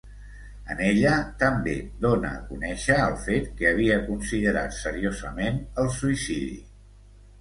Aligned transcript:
En 0.75 0.79
ella 0.85 1.11
també 1.43 1.75
dóna 2.07 2.31
a 2.37 2.41
conèixer 2.47 2.97
el 3.09 3.19
fet 3.27 3.53
que 3.59 3.69
havia 3.75 4.01
considerat 4.09 4.75
seriosament 4.81 5.61
el 5.85 5.93
suïcidi. 5.99 6.61